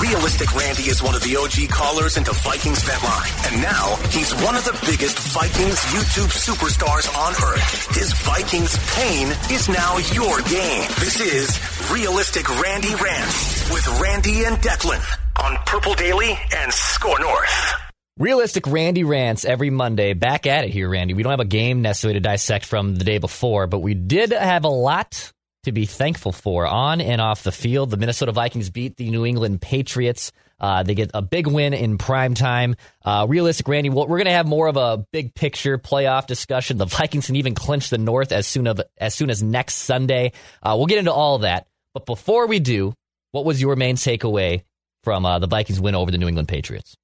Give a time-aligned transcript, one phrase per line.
[0.00, 3.30] Realistic Randy is one of the OG callers into Vikings Vent Line.
[3.46, 7.94] And now he's one of the biggest Vikings YouTube superstars on earth.
[7.94, 10.88] His Vikings pain is now your game.
[11.00, 15.02] This is Realistic Randy Rants with Randy and Declan
[15.42, 17.74] on Purple Daily and Score North.
[18.18, 20.12] Realistic Randy rants every Monday.
[20.12, 21.14] Back at it here, Randy.
[21.14, 24.32] We don't have a game necessarily to dissect from the day before, but we did
[24.32, 25.32] have a lot
[25.64, 27.90] to be thankful for on and off the field.
[27.90, 30.32] The Minnesota Vikings beat the New England Patriots.
[30.58, 32.76] Uh, they get a big win in prime time.
[33.04, 36.76] Uh, realistic, Randy, we're going to have more of a big picture playoff discussion.
[36.76, 40.32] The Vikings can even clinch the North as soon of as soon as next Sunday.
[40.62, 41.66] Uh, we'll get into all that.
[41.94, 42.94] But before we do,
[43.32, 44.62] what was your main takeaway
[45.02, 46.96] from uh, the Vikings win over the New England Patriots?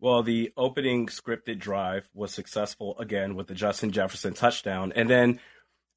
[0.00, 5.40] Well, the opening scripted drive was successful again with the Justin Jefferson touchdown, and then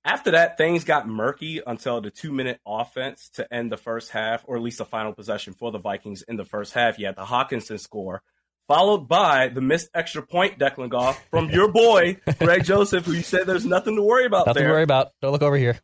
[0.06, 4.44] after that, things got murky until the two minute offense to end the first half,
[4.48, 7.00] or at least the final possession for the Vikings in the first half.
[7.00, 8.22] You had the Hockenson score,
[8.68, 13.22] followed by the missed extra point, Declan Goff, from your boy, Greg Joseph, who you
[13.24, 14.70] said there's nothing to worry about Nothing there.
[14.70, 15.12] to worry about.
[15.22, 15.80] Don't look over here.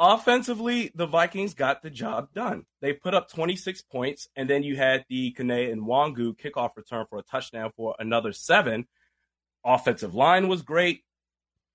[0.00, 2.64] Offensively, the Vikings got the job done.
[2.80, 7.18] They put up 26 points, and then you had the Kene Nwangwu kickoff return for
[7.18, 8.86] a touchdown for another seven.
[9.64, 11.02] Offensive line was great.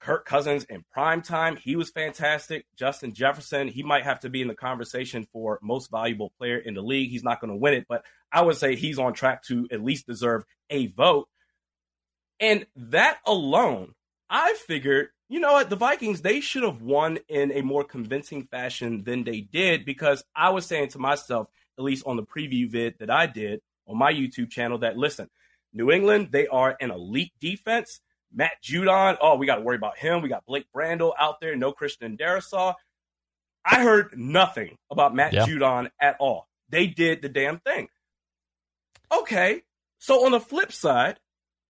[0.04, 2.66] Kirk Cousins in prime time, he was fantastic.
[2.76, 6.74] Justin Jefferson, he might have to be in the conversation for most valuable player in
[6.74, 7.10] the league.
[7.10, 9.82] He's not going to win it, but I would say he's on track to at
[9.82, 11.30] least deserve a vote.
[12.42, 13.94] And that alone,
[14.30, 18.44] I figured, you know what, the Vikings, they should have won in a more convincing
[18.48, 21.48] fashion than they did because I was saying to myself,
[21.78, 25.30] at least on the preview vid that I did on my YouTube channel, that listen,
[25.72, 28.02] New England, they are an elite defense
[28.34, 30.22] Matt Judon, oh, we got to worry about him.
[30.22, 32.76] We got Blake Brandel out there, no Christian Darrisaw.
[33.66, 35.46] I heard nothing about Matt yeah.
[35.46, 36.48] Judon at all.
[36.70, 37.88] They did the damn thing.
[39.12, 39.62] Okay,
[40.00, 41.20] so on the flip side,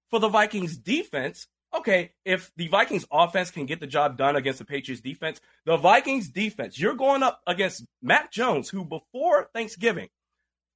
[0.10, 4.60] for the Vikings defense, okay, if the Vikings offense can get the job done against
[4.60, 10.10] the Patriots defense, the Vikings defense, you're going up against Mac Jones, who before Thanksgiving,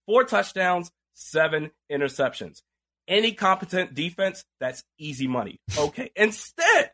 [0.06, 2.62] four touchdowns, seven interceptions
[3.08, 5.60] any competent defense, that's easy money.
[5.78, 6.12] Okay.
[6.16, 6.92] Instead,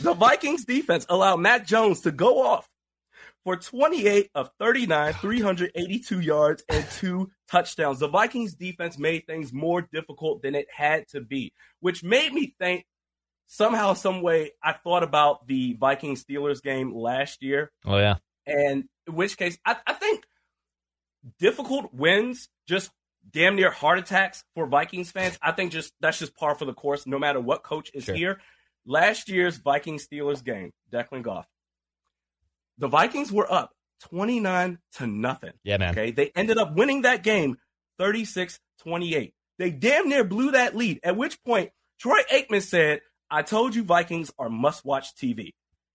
[0.00, 2.68] the Vikings defense allowed Mac Jones to go off
[3.44, 7.98] for 28 of 39, 382 yards and two touchdowns.
[7.98, 12.54] The Vikings defense made things more difficult than it had to be, which made me
[12.58, 12.84] think
[13.46, 17.72] somehow, some way, I thought about the Vikings Steelers game last year.
[17.84, 18.16] Oh, yeah.
[18.46, 20.24] And in which case, I, I think
[21.38, 22.90] difficult wins just
[23.30, 25.38] damn near heart attacks for Vikings fans.
[25.42, 28.14] I think just that's just par for the course, no matter what coach is sure.
[28.14, 28.40] here.
[28.86, 31.46] Last year's Vikings Steelers game, Declan Goff.
[32.78, 33.72] The Vikings were up
[34.10, 35.52] 29 to nothing.
[35.64, 35.90] Yeah, man.
[35.90, 36.10] Okay.
[36.10, 37.58] They ended up winning that game
[37.98, 39.34] 36 28.
[39.58, 43.00] They damn near blew that lead, at which point Troy Aikman said,
[43.30, 45.52] I told you Vikings are must watch TV.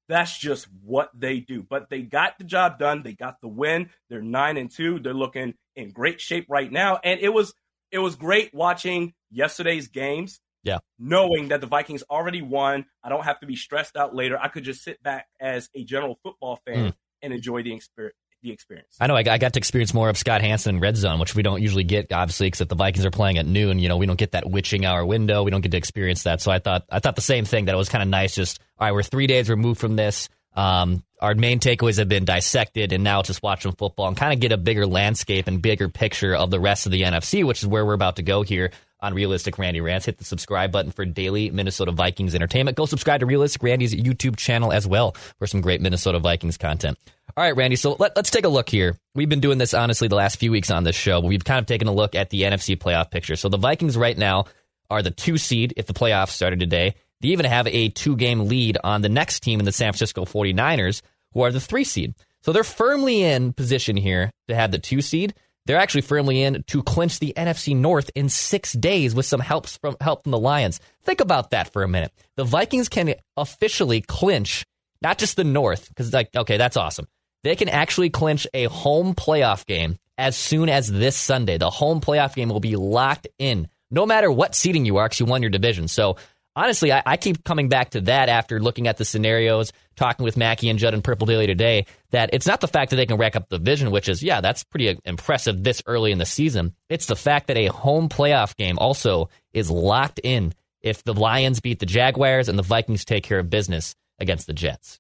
[0.10, 1.64] That's just what they do.
[1.64, 3.04] But they got the job done.
[3.04, 3.90] They got the win.
[4.10, 5.00] They're nine and two.
[5.00, 7.00] They're looking in great shape right now.
[7.04, 7.54] And it was
[7.92, 10.40] it was great watching yesterday's games.
[10.64, 10.80] Yeah.
[10.98, 12.86] Knowing that the Vikings already won.
[13.04, 14.40] I don't have to be stressed out later.
[14.40, 16.94] I could just sit back as a general football fan mm.
[17.22, 18.98] and enjoy the experience the experience.
[19.00, 21.42] I know I got to experience more of Scott Hanson in red zone, which we
[21.42, 23.80] don't usually get, obviously, except the Vikings are playing at noon.
[23.80, 25.44] You know, we don't get that witching hour window.
[25.44, 26.42] We don't get to experience that.
[26.42, 28.36] So I thought I thought the same thing that it was kind of nice.
[28.36, 30.30] Just all right, we're three days removed from this.
[30.56, 34.40] Um, our main takeaways have been dissected, and now just watching football and kind of
[34.40, 37.68] get a bigger landscape and bigger picture of the rest of the NFC, which is
[37.68, 40.06] where we're about to go here on Realistic Randy Rants.
[40.06, 42.78] Hit the subscribe button for daily Minnesota Vikings entertainment.
[42.78, 46.98] Go subscribe to Realistic Randy's YouTube channel as well for some great Minnesota Vikings content.
[47.36, 47.76] All right, Randy.
[47.76, 48.98] So let, us take a look here.
[49.16, 51.60] We've been doing this honestly the last few weeks on this show, but we've kind
[51.60, 53.36] of taken a look at the NFC playoff picture.
[53.36, 54.46] So the Vikings right now
[54.90, 56.96] are the two seed if the playoffs started today.
[57.24, 60.25] They even have a two game lead on the next team in the San Francisco
[60.25, 61.02] 49ers,
[61.34, 62.14] who are the three seed.
[62.42, 65.34] So they're firmly in position here to have the two seed.
[65.66, 69.78] They're actually firmly in to clinch the NFC North in six days with some helps
[69.78, 70.81] from help from the Lions.
[71.04, 72.12] Think about that for a minute.
[72.36, 74.66] The Vikings can officially clinch
[75.02, 77.08] not just the North, because like, okay, that's awesome.
[77.44, 81.58] They can actually clinch a home playoff game as soon as this Sunday.
[81.58, 85.22] The home playoff game will be locked in, no matter what seeding you are, because
[85.22, 85.88] you won your division.
[85.88, 86.18] So
[86.56, 90.38] honestly, I, I, keep coming back to that after looking at the scenarios, talking with
[90.38, 93.18] Mackey and Judd and Purple Daily today, that it's not the fact that they can
[93.18, 96.26] rack up the division, which is, yeah, that's pretty uh, impressive this early in the
[96.26, 96.74] season.
[96.90, 101.60] It's the fact that a home playoff game also is locked in if the Lions
[101.60, 105.00] beat the Jaguars and the Vikings take care of business against the Jets.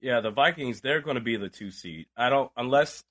[0.00, 2.06] Yeah, the Vikings, they're going to be the two seed.
[2.16, 3.04] I don't, unless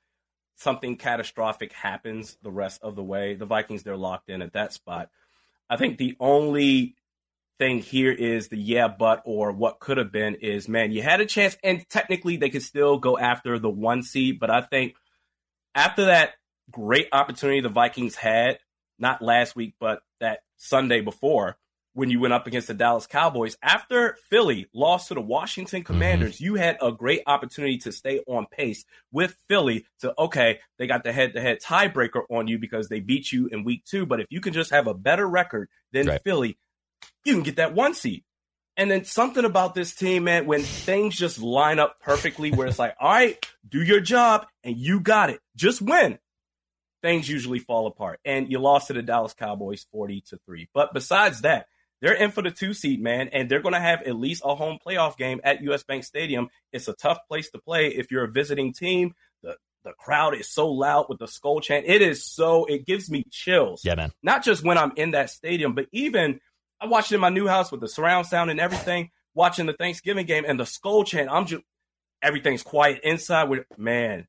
[0.55, 4.73] something catastrophic happens the rest of the way, the Vikings, they're locked in at that
[4.73, 5.09] spot.
[5.69, 6.95] I think the only
[7.59, 11.21] thing here is the yeah, but or what could have been is man, you had
[11.21, 14.39] a chance, and technically they could still go after the one seed.
[14.39, 14.95] But I think
[15.75, 16.31] after that
[16.71, 18.59] great opportunity the Vikings had,
[18.99, 21.57] not last week, but that Sunday before,
[21.93, 25.93] when you went up against the Dallas Cowboys, after Philly lost to the Washington mm-hmm.
[25.93, 26.43] Commanders, mm-hmm.
[26.45, 31.03] you had a great opportunity to stay on pace with Philly to, okay, they got
[31.03, 34.05] the head to head tiebreaker on you because they beat you in week two.
[34.05, 36.21] But if you can just have a better record than right.
[36.23, 36.59] Philly,
[37.23, 38.23] you can get that one seed.
[38.77, 42.77] And then something about this team, man, when things just line up perfectly, where it's
[42.77, 45.39] like, all right, do your job and you got it.
[45.55, 46.19] Just win.
[47.01, 48.19] Things usually fall apart.
[48.23, 50.69] And you lost to the Dallas Cowboys 40 to 3.
[50.73, 51.67] But besides that,
[52.01, 54.55] they're in for the two seed, man, and they're going to have at least a
[54.55, 56.49] home playoff game at US Bank Stadium.
[56.71, 59.15] It's a tough place to play if you're a visiting team.
[59.41, 61.85] The the crowd is so loud with the skull chant.
[61.87, 63.83] It is so it gives me chills.
[63.83, 64.11] Yeah, man.
[64.21, 66.39] Not just when I'm in that stadium, but even
[66.79, 69.73] I watched it in my new house with the surround sound and everything, watching the
[69.73, 71.29] Thanksgiving game and the skull chant.
[71.31, 71.63] I'm just
[72.21, 73.45] everything's quiet inside.
[73.45, 74.27] With man,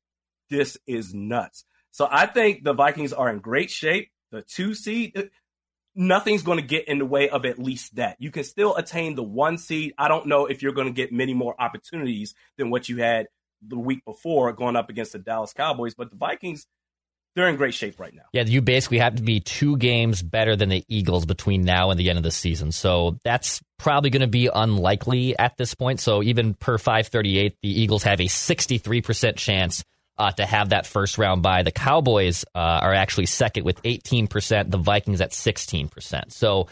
[0.49, 1.65] this is nuts.
[1.91, 4.09] So I think the Vikings are in great shape.
[4.31, 5.23] The two seed, uh,
[5.95, 8.17] nothing's going to get in the way of at least that.
[8.19, 9.93] You can still attain the one seed.
[9.97, 13.27] I don't know if you're going to get many more opportunities than what you had
[13.61, 16.67] the week before going up against the Dallas Cowboys, but the Vikings
[17.35, 18.23] they're in great shape right now.
[18.33, 21.99] Yeah, you basically have to be two games better than the Eagles between now and
[21.99, 22.71] the end of the season.
[22.71, 25.99] So that's probably going to be unlikely at this point.
[25.99, 29.83] So even per 538, the Eagles have a 63% chance
[30.17, 31.63] uh, to have that first round bye.
[31.63, 36.31] The Cowboys uh, are actually second with 18%, the Vikings at 16%.
[36.33, 36.67] So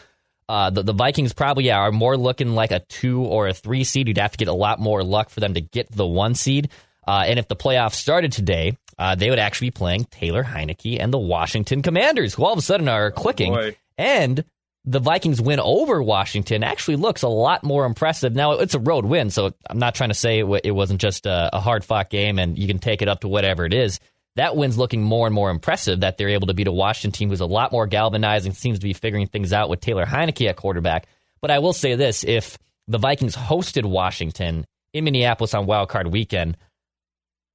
[0.48, 3.84] uh, the, the Vikings probably yeah, are more looking like a two or a three
[3.84, 4.08] seed.
[4.08, 6.70] You'd have to get a lot more luck for them to get the one seed.
[7.08, 10.98] Uh, and if the playoffs started today, uh, they would actually be playing Taylor Heinicke
[11.00, 13.56] and the Washington Commanders, who all of a sudden are oh, clicking.
[13.96, 14.44] And
[14.84, 18.34] the Vikings win over Washington actually looks a lot more impressive.
[18.34, 21.24] Now, it's a road win, so I'm not trying to say it, it wasn't just
[21.24, 24.00] a, a hard fought game and you can take it up to whatever it is.
[24.36, 27.30] That win's looking more and more impressive that they're able to beat a Washington team
[27.30, 30.56] who's a lot more galvanizing, seems to be figuring things out with Taylor Heinicke at
[30.56, 31.06] quarterback.
[31.40, 36.08] But I will say this if the Vikings hosted Washington in Minneapolis on Wild Card
[36.08, 36.56] weekend,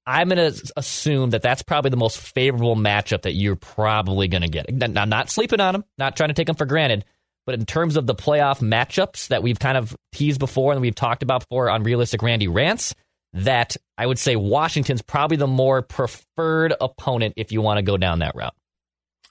[0.05, 4.41] I'm going to assume that that's probably the most favorable matchup that you're probably going
[4.41, 4.67] to get.
[4.97, 7.05] I'm not sleeping on them, not trying to take them for granted,
[7.45, 10.95] but in terms of the playoff matchups that we've kind of teased before and we've
[10.95, 12.93] talked about before on Realistic Randy Rants,
[13.33, 17.97] that I would say Washington's probably the more preferred opponent if you want to go
[17.97, 18.55] down that route.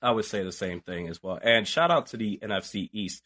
[0.00, 1.38] I would say the same thing as well.
[1.40, 3.22] And shout out to the NFC East.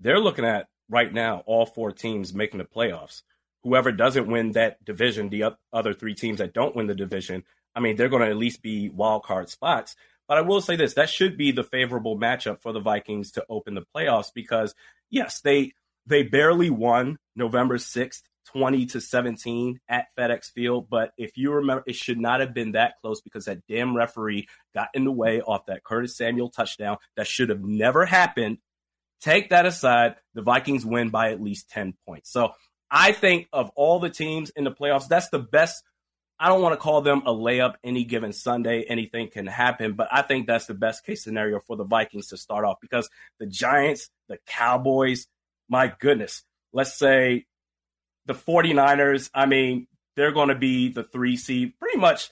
[0.00, 3.22] They're looking at right now all four teams making the playoffs
[3.62, 7.80] whoever doesn't win that division, the other three teams that don't win the division, I
[7.80, 9.94] mean, they're going to at least be wild card spots.
[10.28, 13.44] But I will say this: that should be the favorable matchup for the Vikings to
[13.48, 14.74] open the playoffs because
[15.10, 15.72] yes, they
[16.06, 20.88] they barely won November sixth, twenty to seventeen at FedEx Field.
[20.88, 24.46] But if you remember, it should not have been that close because that damn referee
[24.72, 28.58] got in the way off that Curtis Samuel touchdown that should have never happened.
[29.20, 32.30] Take that aside, the Vikings win by at least ten points.
[32.30, 32.52] So
[32.90, 35.82] I think of all the teams in the playoffs, that's the best.
[36.38, 38.84] I don't want to call them a layup any given Sunday.
[38.88, 42.36] Anything can happen, but I think that's the best case scenario for the Vikings to
[42.36, 45.26] start off because the Giants, the Cowboys,
[45.68, 46.42] my goodness,
[46.72, 47.44] let's say
[48.26, 51.78] the 49ers, I mean, they're going to be the three seed.
[51.78, 52.30] Pretty much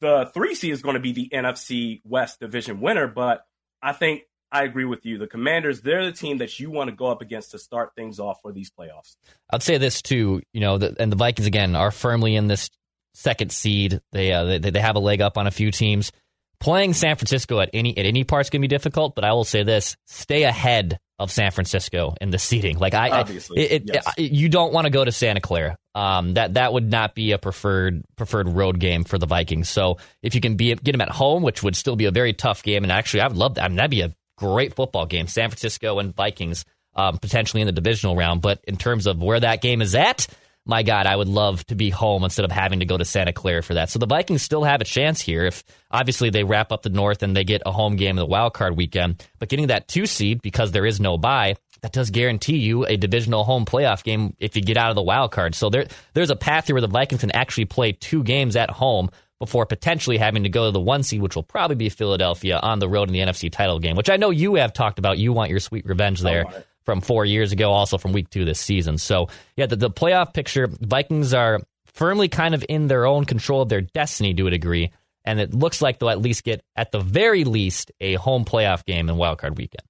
[0.00, 3.46] the three seed is going to be the NFC West division winner, but
[3.80, 4.22] I think
[4.54, 5.18] I agree with you.
[5.18, 8.20] The Commanders, they're the team that you want to go up against to start things
[8.20, 9.16] off for these playoffs.
[9.50, 12.70] I'd say this too, you know, the, and the Vikings again are firmly in this
[13.14, 14.00] second seed.
[14.12, 16.12] They, uh, they they have a leg up on a few teams.
[16.60, 19.32] Playing San Francisco at any at any part is going to be difficult, but I
[19.32, 22.78] will say this: stay ahead of San Francisco in the seating.
[22.78, 24.06] Like I, Obviously, it, it, yes.
[24.16, 25.76] it- you don't want to go to Santa Clara.
[25.96, 29.68] Um, that that would not be a preferred preferred road game for the Vikings.
[29.68, 32.32] So if you can be get them at home, which would still be a very
[32.32, 33.64] tough game, and actually I would love that.
[33.64, 35.26] I mean, that'd be a great football game.
[35.26, 36.64] San Francisco and Vikings
[36.96, 38.42] um, potentially in the divisional round.
[38.42, 40.26] But in terms of where that game is at,
[40.66, 43.32] my God, I would love to be home instead of having to go to Santa
[43.32, 43.90] Clara for that.
[43.90, 47.22] So the Vikings still have a chance here if obviously they wrap up the North
[47.22, 49.22] and they get a home game in the wild card weekend.
[49.38, 52.96] But getting that two seed because there is no bye, that does guarantee you a
[52.96, 55.54] divisional home playoff game if you get out of the wild card.
[55.54, 58.70] So there there's a path here where the Vikings can actually play two games at
[58.70, 62.58] home before potentially having to go to the one seed, which will probably be Philadelphia
[62.58, 65.18] on the road in the NFC title game, which I know you have talked about.
[65.18, 66.46] You want your sweet revenge there
[66.84, 68.98] from four years ago, also from week two this season.
[68.98, 73.62] So, yeah, the, the playoff picture, Vikings are firmly kind of in their own control
[73.62, 74.90] of their destiny to a degree.
[75.24, 78.84] And it looks like they'll at least get, at the very least, a home playoff
[78.84, 79.82] game in wildcard weekend.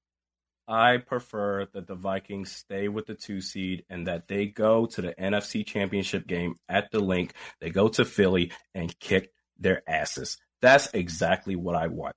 [0.66, 5.02] I prefer that the Vikings stay with the two seed and that they go to
[5.02, 7.34] the NFC championship game at the Linc.
[7.60, 10.36] They go to Philly and kick their asses.
[10.60, 12.14] That's exactly what I want.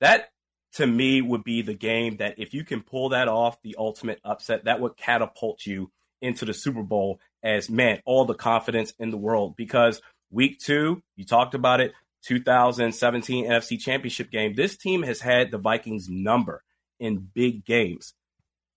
[0.00, 0.28] That
[0.74, 4.20] to me would be the game that if you can pull that off, the ultimate
[4.24, 5.90] upset, that would catapult you
[6.20, 9.56] into the Super Bowl as man, all the confidence in the world.
[9.56, 11.92] Because week two, you talked about it,
[12.24, 14.54] 2017 NFC championship game.
[14.54, 16.62] This team has had the Vikings number
[16.98, 18.14] in big games.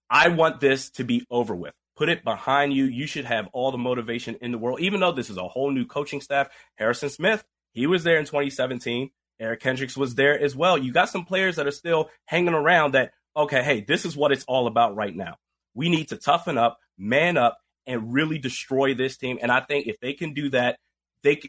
[0.10, 1.74] I want this to be over with.
[1.96, 2.86] Put it behind you.
[2.86, 5.72] You should have all the motivation in the world, even though this is a whole
[5.72, 6.48] new coaching staff.
[6.76, 9.10] Harrison Smith, he was there in 2017.
[9.40, 10.78] Eric Kendricks was there as well.
[10.78, 14.32] You got some players that are still hanging around that, okay, hey, this is what
[14.32, 15.36] it's all about right now.
[15.74, 19.40] We need to toughen up, man up, and really destroy this team.
[19.42, 20.78] And I think if they can do that,
[21.24, 21.42] they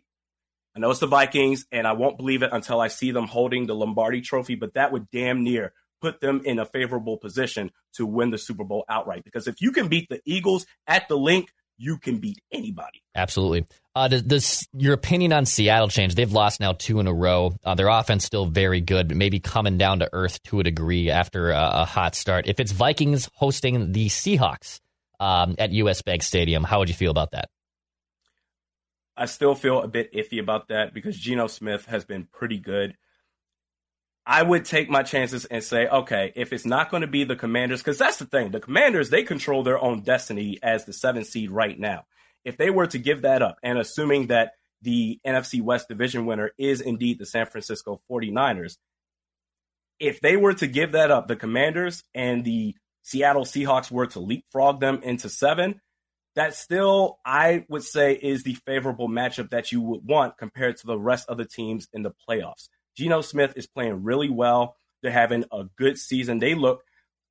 [0.75, 3.67] I know it's the Vikings, and I won't believe it until I see them holding
[3.67, 8.07] the Lombardi trophy, but that would damn near put them in a favorable position to
[8.07, 9.23] win the Super Bowl outright.
[9.23, 13.03] Because if you can beat the Eagles at the Linc, you can beat anybody.
[13.15, 13.67] Absolutely.
[13.95, 16.15] Uh, does, does your opinion on Seattle change?
[16.15, 17.55] They've lost now two in a row.
[17.63, 21.11] Uh, their offense still very good, but maybe coming down to earth to a degree
[21.11, 22.47] after a, a hot start.
[22.47, 24.81] If it's Vikings hosting the Seahawks
[25.21, 27.51] um, at US Bank Stadium, how would you feel about that?
[29.15, 32.97] I still feel a bit iffy about that because Geno Smith has been pretty good.
[34.25, 37.37] I would take my chances and say, okay, if it's not going to be the
[37.37, 41.27] Commanders, because that's the thing, the Commanders they control their own destiny as the seventh
[41.27, 42.07] seed right now.
[42.45, 46.51] If they were to give that up, and assuming that the NFC West division winner
[46.59, 48.77] is indeed the San Francisco 49ers,
[50.01, 54.21] if they were to give that up, the Commanders and the Seattle Seahawks were to
[54.21, 55.81] leapfrog them into seven,
[56.35, 60.87] that still, I would say, is the favorable matchup that you would want compared to
[60.87, 62.69] the rest of the teams in the playoffs.
[62.97, 64.77] Geno Smith is playing really well.
[65.03, 66.39] They're having a good season.
[66.39, 66.83] They look,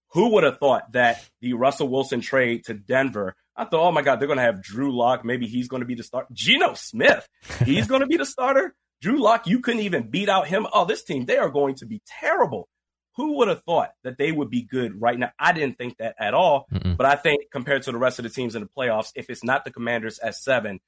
[0.10, 3.36] who would have thought that the Russell Wilson trade to Denver?
[3.62, 5.24] I thought, oh my God, they're going to have Drew Lock.
[5.24, 6.28] Maybe he's going to be the starter.
[6.34, 7.30] Geno Smith,
[7.64, 8.74] he's going to be the starter.
[9.02, 10.66] Drew Lock, you couldn't even beat out him.
[10.74, 12.68] Oh, this team, they are going to be terrible.
[13.18, 15.32] Who would have thought that they would be good right now?
[15.38, 16.66] I didn't think that at all.
[16.74, 16.98] Mm-mm.
[16.98, 19.44] But I think compared to the rest of the teams in the playoffs, if it's
[19.44, 20.80] not the Commanders at seven,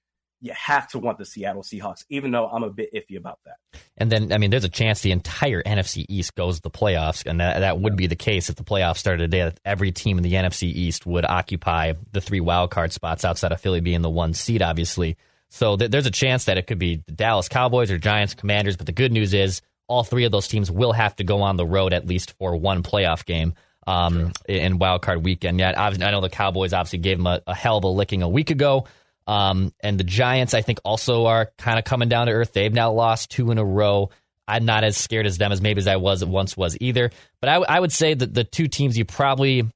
[0.44, 3.80] you have to want the Seattle Seahawks, even though I'm a bit iffy about that.
[3.96, 7.26] And then, I mean, there's a chance the entire NFC East goes to the playoffs,
[7.26, 9.44] and that, that would be the case if the playoffs started today.
[9.46, 13.54] That every team in the NFC East would occupy the three wild card spots outside
[13.54, 15.16] of Philly being the one seed, obviously.
[15.50, 18.76] So th- there's a chance that it could be the Dallas Cowboys or Giants, Commanders.
[18.76, 21.56] But the good news is all three of those teams will have to go on
[21.56, 23.54] the road at least for one playoff game
[23.88, 25.60] um, in wild card weekend.
[25.60, 28.24] Yet, obviously, I know the Cowboys obviously gave them a, a hell of a licking
[28.24, 28.88] a week ago.
[29.28, 32.54] Um, and the Giants, I think, also are kind of coming down to earth.
[32.54, 34.10] They've now lost two in a row.
[34.48, 37.12] I'm not as scared as them as maybe as I was once was either.
[37.40, 39.70] But I, I would say that the two teams you probably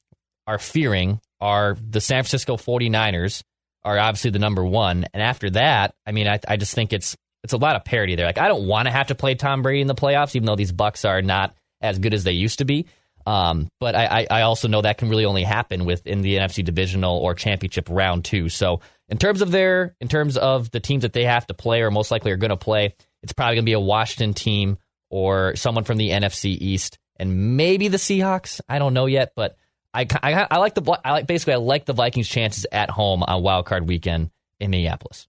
[0.46, 3.44] are fearing are the San Francisco 49ers
[3.86, 5.06] are obviously the number one.
[5.14, 8.16] And after that, I mean, I, I just think it's it's a lot of parity
[8.16, 8.26] there.
[8.26, 10.56] Like I don't want to have to play Tom Brady in the playoffs, even though
[10.56, 12.88] these Bucs are not as good as they used to be.
[13.26, 16.64] Um, but I, I, I also know that can really only happen within the NFC
[16.64, 18.50] divisional or championship round two.
[18.50, 21.82] So in terms of their, in terms of the teams that they have to play
[21.82, 24.78] or most likely are going to play, it's probably going to be a Washington team
[25.10, 28.62] or someone from the NFC East and maybe the Seahawks.
[28.68, 29.58] I don't know yet, but
[29.94, 33.24] I, I, I like the I like basically I like the Vikings' chances at home
[33.24, 35.28] on Wild Card Weekend in Minneapolis.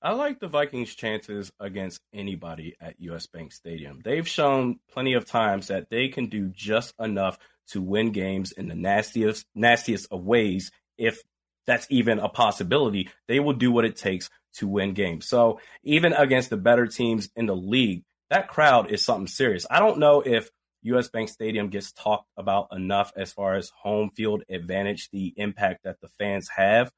[0.00, 4.00] I like the Vikings' chances against anybody at US Bank Stadium.
[4.04, 7.38] They've shown plenty of times that they can do just enough
[7.68, 11.20] to win games in the nastiest nastiest of ways if
[11.68, 13.10] that's even a possibility.
[13.28, 15.28] They will do what it takes to win games.
[15.28, 19.66] So even against the better teams in the league, that crowd is something serious.
[19.70, 20.50] I don't know if
[20.82, 25.84] US Bank Stadium gets talked about enough as far as home field advantage, the impact
[25.84, 26.90] that the fans have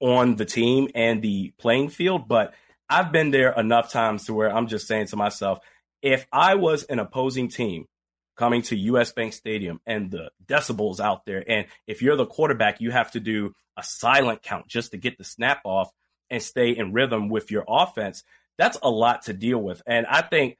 [0.00, 2.26] on the team and the playing field.
[2.26, 2.54] But
[2.88, 5.58] I've been there enough times to where I'm just saying to myself,
[6.00, 7.86] if I was an opposing team
[8.36, 12.80] coming to US Bank Stadium and the decibels out there, and if you're the quarterback,
[12.80, 15.90] you have to do a silent count just to get the snap off
[16.30, 18.24] and stay in rhythm with your offense.
[18.58, 19.82] That's a lot to deal with.
[19.86, 20.58] And I think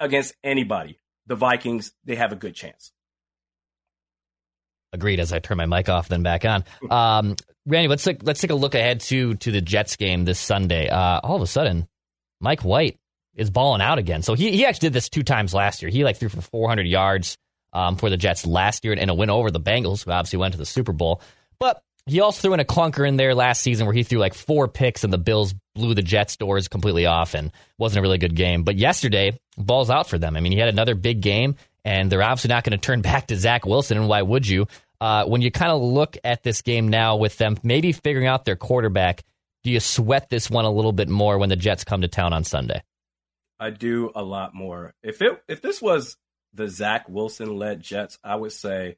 [0.00, 2.92] against anybody, the Vikings, they have a good chance.
[4.92, 5.18] Agreed.
[5.18, 6.64] As I turn my mic off, then back on.
[6.90, 7.34] Um,
[7.66, 10.88] Randy, let's take, let's take a look ahead to to the Jets game this Sunday.
[10.88, 11.88] Uh, all of a sudden,
[12.40, 12.98] Mike White
[13.36, 14.22] is balling out again.
[14.22, 15.90] So he he actually did this two times last year.
[15.90, 17.36] He like threw for 400 yards
[17.72, 20.52] um, for the Jets last year and a win over the Bengals, who obviously went
[20.52, 21.20] to the Super Bowl.
[21.58, 24.34] But he also threw in a clunker in there last season where he threw like
[24.34, 28.18] four picks and the Bills blew the Jets' doors completely off and wasn't a really
[28.18, 28.62] good game.
[28.62, 30.36] But yesterday, balls out for them.
[30.36, 33.28] I mean, he had another big game, and they're obviously not going to turn back
[33.28, 33.98] to Zach Wilson.
[33.98, 34.66] And why would you?
[35.00, 38.44] Uh, when you kind of look at this game now with them maybe figuring out
[38.44, 39.22] their quarterback,
[39.62, 42.32] do you sweat this one a little bit more when the Jets come to town
[42.32, 42.82] on Sunday?
[43.58, 44.94] I do a lot more.
[45.02, 46.16] If it if this was
[46.52, 48.96] the Zach Wilson led Jets, I would say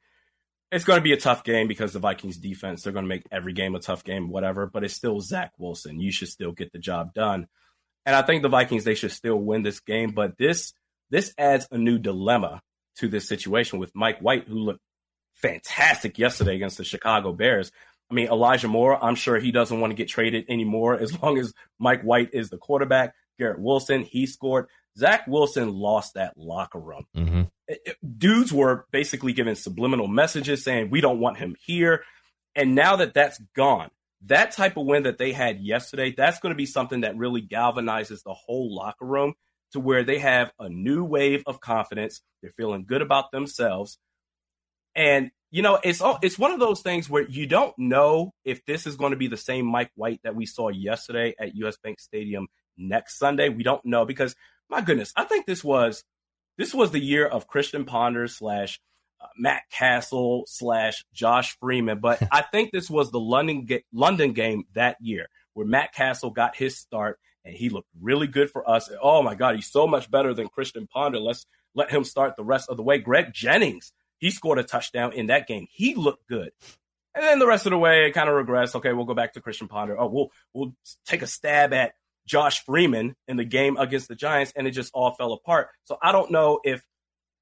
[0.71, 3.25] it's going to be a tough game because the Vikings defense, they're going to make
[3.31, 5.99] every game a tough game, whatever, but it's still Zach Wilson.
[5.99, 7.47] You should still get the job done.
[8.05, 10.73] And I think the Vikings, they should still win this game, but this,
[11.09, 12.61] this adds a new dilemma
[12.97, 14.81] to this situation with Mike White, who looked
[15.35, 17.71] fantastic yesterday against the Chicago Bears.
[18.09, 21.37] I mean, Elijah Moore, I'm sure he doesn't want to get traded anymore as long
[21.37, 23.13] as Mike White is the quarterback.
[23.37, 24.67] Garrett Wilson, he scored.
[24.97, 27.05] Zach Wilson lost that locker room.
[27.15, 27.41] Mm-hmm.
[27.67, 32.03] It, it, dudes were basically giving subliminal messages saying, we don't want him here.
[32.55, 33.91] And now that that's gone,
[34.25, 37.41] that type of win that they had yesterday, that's going to be something that really
[37.41, 39.35] galvanizes the whole locker room
[39.73, 42.21] to where they have a new wave of confidence.
[42.41, 43.99] They're feeling good about themselves.
[44.95, 48.65] And you know, it's all, it's one of those things where you don't know if
[48.65, 51.77] this is going to be the same Mike White that we saw yesterday at US
[51.77, 52.47] Bank Stadium
[52.77, 53.49] next Sunday.
[53.49, 54.35] We don't know because
[54.69, 56.03] my goodness, I think this was
[56.57, 58.79] this was the year of Christian Ponder slash
[59.21, 64.33] uh, Matt Cassel slash Josh Freeman, but I think this was the London ga- London
[64.33, 68.69] game that year where Matt Cassel got his start and he looked really good for
[68.69, 68.89] us.
[69.01, 71.19] Oh my God, he's so much better than Christian Ponder.
[71.19, 72.97] Let's let him start the rest of the way.
[72.99, 75.67] Greg Jennings, he scored a touchdown in that game.
[75.71, 76.51] He looked good.
[77.15, 78.75] And then the rest of the way, it kind of regressed.
[78.75, 79.99] Okay, we'll go back to Christian Ponder.
[79.99, 80.75] Oh, we'll we'll
[81.07, 81.93] take a stab at
[82.27, 85.69] Josh Freeman in the game against the Giants, and it just all fell apart.
[85.85, 86.83] So I don't know if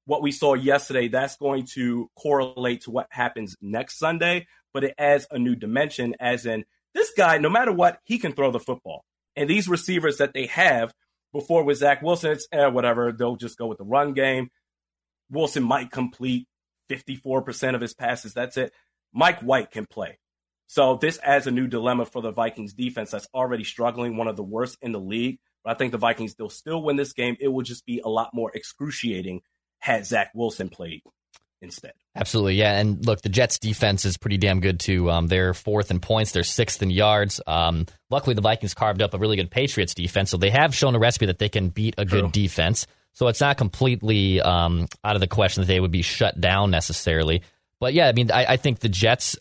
[0.06, 4.94] what we saw yesterday that's going to correlate to what happens next Sunday, but it
[4.96, 6.14] adds a new dimension.
[6.20, 9.04] As in, this guy, no matter what, he can throw the football.
[9.34, 10.94] And these receivers that they have
[11.32, 13.12] before with Zach Wilson, it's eh, whatever.
[13.12, 14.48] They'll just go with the run game.
[15.28, 16.46] Wilson might complete
[16.88, 18.32] 54% of his passes.
[18.32, 18.72] That's it.
[19.12, 20.18] Mike White can play.
[20.66, 24.36] So this adds a new dilemma for the Vikings defense that's already struggling, one of
[24.36, 25.38] the worst in the league.
[25.64, 27.36] But I think the Vikings will still win this game.
[27.40, 29.42] It will just be a lot more excruciating
[29.78, 31.02] had Zach Wilson played
[31.62, 31.92] instead.
[32.14, 32.78] Absolutely, yeah.
[32.78, 35.10] And look, the Jets' defense is pretty damn good too.
[35.10, 37.40] Um, they're fourth in points, they're sixth in yards.
[37.46, 40.94] Um, luckily, the Vikings carved up a really good Patriots defense, so they have shown
[40.94, 42.22] a recipe that they can beat a True.
[42.22, 42.86] good defense.
[43.12, 46.70] So it's not completely um, out of the question that they would be shut down
[46.70, 47.42] necessarily.
[47.80, 49.36] But yeah, I mean, I, I think the Jets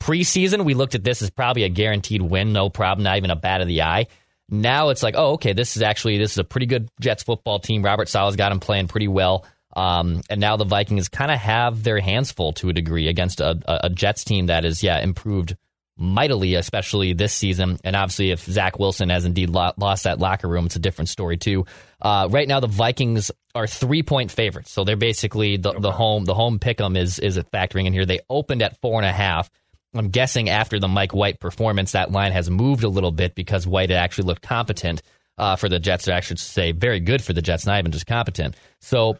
[0.00, 3.36] preseason, we looked at this as probably a guaranteed win, no problem, not even a
[3.36, 4.06] bat of the eye.
[4.48, 7.58] Now it's like, oh, okay, this is actually this is a pretty good Jets football
[7.58, 7.84] team.
[7.84, 9.44] Robert Saleh's got him playing pretty well.
[9.76, 13.40] Um, and now the Vikings kind of have their hands full to a degree against
[13.40, 15.56] a, a, Jets team that is, yeah, improved
[15.98, 17.78] mightily, especially this season.
[17.84, 21.10] And obviously, if Zach Wilson has indeed lo- lost that locker room, it's a different
[21.10, 21.66] story too.
[22.00, 26.24] Uh, right now, the Vikings are three point favorites, so they're basically the, the home
[26.24, 28.06] the home pick'em is is a factoring in here.
[28.06, 29.50] They opened at four and a half.
[29.94, 33.66] I'm guessing after the Mike White performance, that line has moved a little bit because
[33.66, 35.02] White actually looked competent
[35.38, 36.08] uh, for the Jets.
[36.08, 38.56] Or I should say, very good for the Jets, not even just competent.
[38.80, 39.18] So,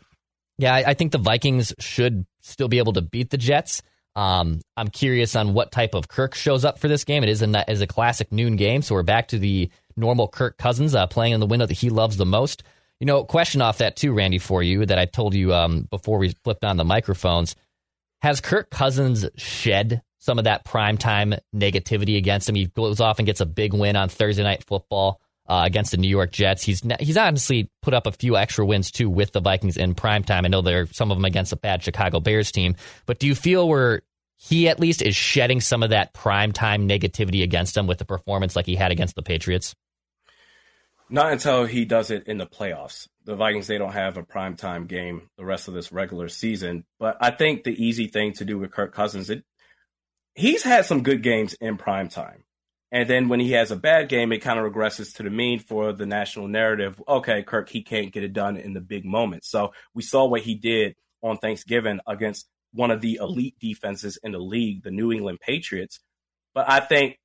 [0.58, 3.82] yeah, I, I think the Vikings should still be able to beat the Jets.
[4.14, 7.22] Um, I'm curious on what type of Kirk shows up for this game.
[7.22, 10.58] It is a, is a classic noon game, so we're back to the normal Kirk
[10.58, 12.62] Cousins uh, playing in the window that he loves the most.
[13.00, 16.18] You know, question off that too, Randy, for you that I told you um, before
[16.18, 17.54] we flipped on the microphones.
[18.22, 22.54] Has Kirk Cousins shed some of that primetime negativity against him.
[22.54, 25.96] He goes off and gets a big win on Thursday Night Football uh, against the
[25.96, 26.62] New York Jets.
[26.62, 30.44] He's he's honestly put up a few extra wins too with the Vikings in primetime.
[30.44, 32.76] I know there are some of them against a bad Chicago Bears team,
[33.06, 34.00] but do you feel we're
[34.36, 38.04] he at least is shedding some of that prime time negativity against him with the
[38.04, 39.74] performance like he had against the Patriots?
[41.10, 43.08] Not until he does it in the playoffs.
[43.24, 46.84] The Vikings, they don't have a prime time game the rest of this regular season.
[46.98, 49.42] But I think the easy thing to do with Kirk Cousins, it,
[50.38, 52.44] he's had some good games in prime time.
[52.90, 55.58] And then when he has a bad game, it kind of regresses to the mean
[55.58, 57.02] for the national narrative.
[57.06, 59.50] Okay, Kirk, he can't get it done in the big moments.
[59.50, 64.32] So we saw what he did on Thanksgiving against one of the elite defenses in
[64.32, 66.00] the league, the New England Patriots.
[66.54, 67.18] But I think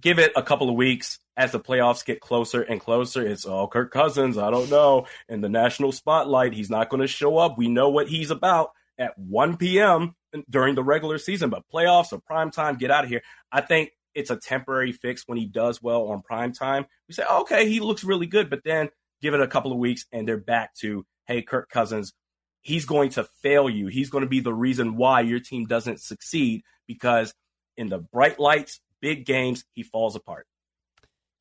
[0.00, 3.26] give it a couple of weeks as the playoffs get closer and closer.
[3.26, 4.38] It's all Kirk Cousins.
[4.38, 5.06] I don't know.
[5.28, 7.58] In the national spotlight, he's not going to show up.
[7.58, 10.14] We know what he's about at 1 p.m.
[10.50, 13.22] during the regular season, but playoffs or prime time, get out of here.
[13.52, 16.86] I think it's a temporary fix when he does well on prime time.
[17.08, 18.88] We say, oh, okay, he looks really good, but then
[19.20, 22.12] give it a couple of weeks and they're back to, hey, Kirk Cousins,
[22.60, 23.88] he's going to fail you.
[23.88, 27.34] He's going to be the reason why your team doesn't succeed because
[27.76, 30.46] in the bright lights, big games, he falls apart.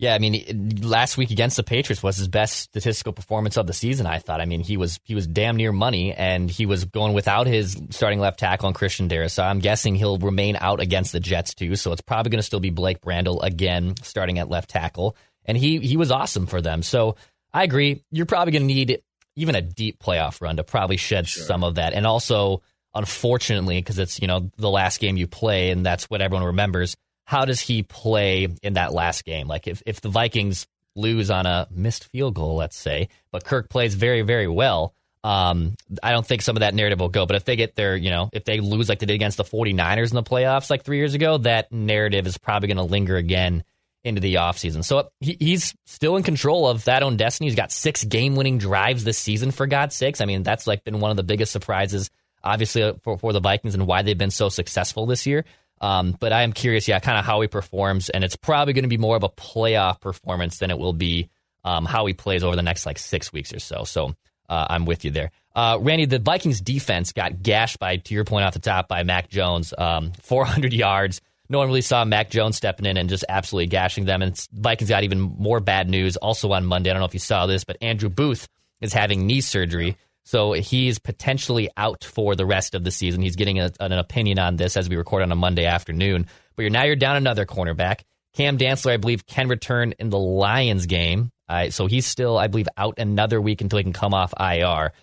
[0.04, 3.74] Yeah, I mean, last week against the Patriots was his best statistical performance of the
[3.74, 4.06] season.
[4.06, 4.42] I thought.
[4.42, 7.82] I mean, he was he was damn near money, and he was going without his
[7.90, 11.78] starting left tackle on Christian So I'm guessing he'll remain out against the Jets too.
[11.78, 15.58] So it's probably going to still be Blake Brandel again starting at left tackle, and
[15.58, 16.84] he he was awesome for them.
[16.84, 17.16] So
[17.54, 18.04] I agree.
[18.12, 19.02] You're probably going to need
[19.38, 21.46] even a deep playoff run to probably shed sure.
[21.46, 22.62] some of that, and also
[22.94, 26.98] unfortunately because it's you know the last game you play, and that's what everyone remembers
[27.34, 29.48] how does he play in that last game?
[29.48, 33.70] Like if, if the Vikings lose on a missed field goal, let's say, but Kirk
[33.70, 34.94] plays very, very well,
[35.24, 37.26] um, I don't think some of that narrative will go.
[37.26, 39.44] But if they get their, you know, if they lose like they did against the
[39.44, 43.16] 49ers in the playoffs like three years ago, that narrative is probably going to linger
[43.16, 43.64] again
[44.04, 44.86] into the offseason.
[44.86, 47.48] So he, he's still in control of that own destiny.
[47.48, 50.22] He's got six game winning drives this season, for God's sakes.
[50.22, 52.12] I mean, that's like been one of the biggest surprises,
[52.44, 55.46] obviously, for, for the Vikings and why they've been so successful this year.
[55.84, 58.86] Um, but I am curious, yeah, kind of how he performs, and it's probably going
[58.86, 61.30] to be more of a playoff performance than it will be
[61.66, 63.84] um, how he plays over the next like six weeks or so.
[63.84, 64.16] So
[64.48, 65.32] uh, I'm with you there.
[65.54, 69.04] Uh, Randy, the Vikings defense got gashed by, to your point off the top, by
[69.04, 71.20] Mac Jones, um, 400 yards.
[71.50, 74.22] No one really saw Mac Jones stepping in and just absolutely gashing them.
[74.22, 76.92] And Vikings got even more bad news also on Monday.
[76.92, 78.48] I don't know if you saw this, but Andrew Booth
[78.80, 79.98] is having knee surgery.
[80.26, 83.22] So he's potentially out for the rest of the season.
[83.22, 86.28] He's getting a, an opinion on this as we record on a Monday afternoon.
[86.56, 88.02] But you're now you're down another cornerback.
[88.34, 91.32] Cam Dantzler, I believe, can return in the Lions game.
[91.48, 94.94] Uh, so he's still, I believe, out another week until he can come off IR.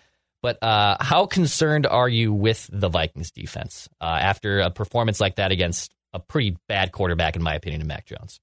[0.41, 5.35] But uh, how concerned are you with the Vikings defense uh, after a performance like
[5.35, 8.39] that against a pretty bad quarterback, in my opinion, in Mac Jones?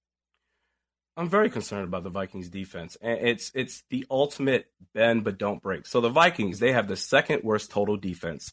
[1.19, 2.97] I'm very concerned about the Vikings defense.
[3.03, 5.85] And it's it's the ultimate bend but don't break.
[5.85, 8.53] So the Vikings, they have the second worst total defense.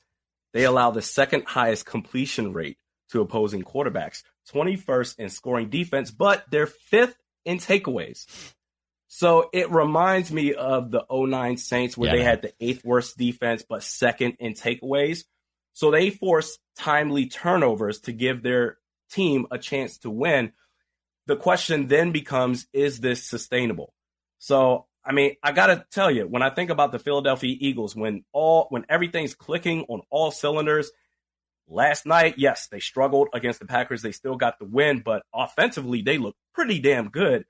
[0.51, 2.78] They allow the second highest completion rate
[3.12, 8.25] to opposing quarterbacks, 21st in scoring defense, but they're fifth in takeaways.
[9.10, 12.15] So it reminds me of the 09 Saints where yeah.
[12.15, 15.25] they had the eighth worst defense, but second in takeaways.
[15.73, 18.78] So they force timely turnovers to give their
[19.12, 20.51] team a chance to win
[21.28, 23.94] the question then becomes is this sustainable?
[24.40, 27.96] So, I mean, I got to tell you, when I think about the Philadelphia Eagles,
[27.96, 30.92] when all when everything's clicking on all cylinders,
[31.68, 34.02] last night, yes, they struggled against the Packers.
[34.02, 37.46] They still got the win, but offensively, they look pretty damn good.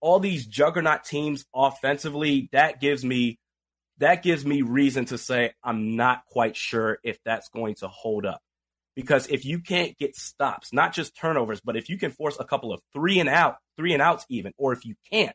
[0.00, 3.38] All these juggernaut teams offensively, that gives me
[3.98, 8.26] that gives me reason to say I'm not quite sure if that's going to hold
[8.26, 8.42] up.
[8.94, 12.44] Because if you can't get stops, not just turnovers, but if you can force a
[12.44, 15.34] couple of three and out, three and outs even, or if you can't,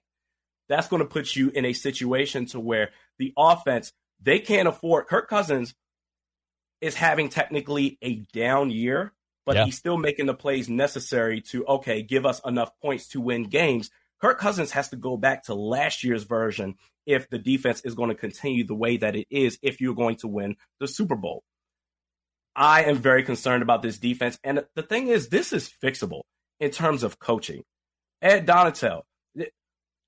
[0.70, 3.92] that's going to put you in a situation to where the offense,
[4.22, 5.74] they can't afford Kirk Cousins
[6.80, 9.12] is having technically a down year,
[9.46, 9.66] but yeah.
[9.66, 13.90] he's still making the plays necessary to okay, give us enough points to win games.
[14.22, 18.10] Kirk Cousins has to go back to last year's version if the defense is going
[18.10, 21.44] to continue the way that it is if you're going to win the Super Bowl.
[22.60, 24.38] I am very concerned about this defense.
[24.44, 26.24] And the thing is, this is fixable
[26.60, 27.64] in terms of coaching.
[28.22, 29.04] Ed Donatell,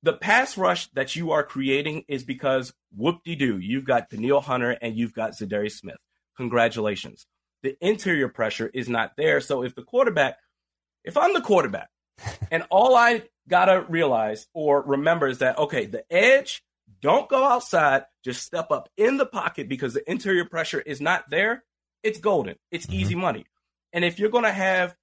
[0.03, 4.41] the pass rush that you are creating is because whoop de doo, you've got Danielle
[4.41, 5.95] Hunter and you've got Za'Darius Smith.
[6.35, 7.25] Congratulations.
[7.63, 9.39] The interior pressure is not there.
[9.39, 10.35] So if the quarterback,
[11.05, 11.87] if I'm the quarterback,
[12.51, 16.63] and all I gotta realize or remember is that okay, the edge,
[17.01, 21.29] don't go outside, just step up in the pocket because the interior pressure is not
[21.29, 21.63] there
[22.03, 22.55] it's golden.
[22.71, 22.95] It's mm-hmm.
[22.95, 23.45] easy money.
[23.93, 24.95] And if you're going to have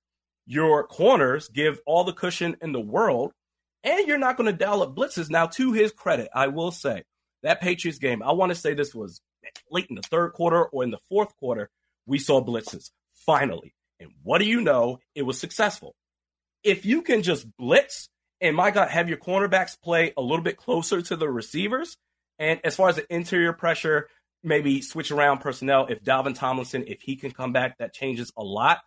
[0.47, 3.33] your corners give all the cushion in the world,
[3.85, 5.31] and you're not going to dial up blitzes.
[5.31, 7.05] Now, to his credit, I will say
[7.43, 9.21] that Patriots game, I want to say this was
[9.71, 11.71] late in the third quarter or in the fourth quarter,
[12.07, 13.75] we saw blitzes finally.
[14.01, 14.99] And what do you know?
[15.15, 15.95] It was successful.
[16.65, 18.09] If you can just blitz
[18.41, 21.97] and my God, have your cornerbacks play a little bit closer to the receivers.
[22.39, 24.09] And as far as the interior pressure,
[24.43, 25.87] maybe switch around personnel.
[25.89, 28.79] If Dalvin Tomlinson, if he can come back, that changes a lot.